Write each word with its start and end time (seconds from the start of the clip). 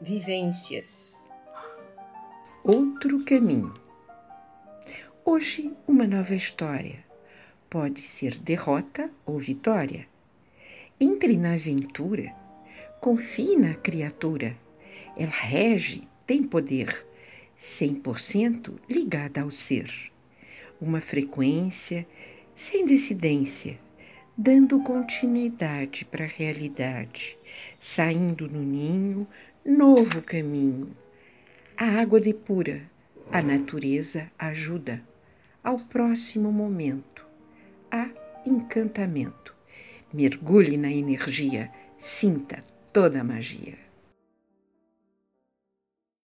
vivências. 0.00 1.28
Outro 2.64 3.22
caminho. 3.24 3.74
Hoje, 5.22 5.74
uma 5.86 6.06
nova 6.06 6.34
história. 6.34 7.04
Pode 7.68 8.00
ser 8.00 8.38
derrota 8.38 9.10
ou 9.26 9.38
vitória. 9.38 10.08
Entre 10.98 11.36
na 11.36 11.52
aventura. 11.52 12.34
Confie 13.00 13.56
na 13.56 13.74
criatura. 13.74 14.56
Ela 15.18 15.30
rege, 15.30 16.08
tem 16.26 16.42
poder, 16.42 17.06
100% 17.60 18.74
ligada 18.88 19.42
ao 19.42 19.50
ser. 19.50 19.92
Uma 20.80 21.02
frequência 21.02 22.06
sem 22.54 22.86
dissidência 22.86 23.78
dando 24.42 24.80
continuidade 24.80 26.06
para 26.06 26.24
a 26.24 26.28
realidade, 26.28 27.36
saindo 27.78 28.48
no 28.48 28.62
ninho, 28.62 29.28
novo 29.64 30.22
caminho. 30.22 30.96
A 31.76 32.00
água 32.00 32.20
depura, 32.20 32.82
a 33.30 33.42
natureza 33.42 34.30
ajuda. 34.38 35.02
Ao 35.62 35.78
próximo 35.78 36.50
momento, 36.50 37.26
há 37.90 38.08
encantamento. 38.46 39.54
Mergulhe 40.12 40.76
na 40.76 40.90
energia, 40.90 41.70
sinta 41.98 42.64
toda 42.92 43.20
a 43.20 43.24
magia. 43.24 43.89